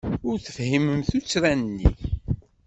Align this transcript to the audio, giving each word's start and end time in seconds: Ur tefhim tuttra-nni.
Ur 0.29 0.37
tefhim 0.39 0.85
tuttra-nni. 1.09 1.89